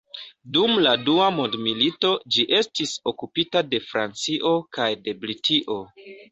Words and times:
Dum 0.53 0.71
la 0.85 0.93
dua 1.09 1.27
mondmilito 1.39 2.11
ĝi 2.37 2.47
estis 2.61 2.95
okupita 3.13 3.65
de 3.69 3.83
Francio 3.93 4.57
kaj 4.81 4.91
de 5.07 5.19
Britio. 5.25 5.83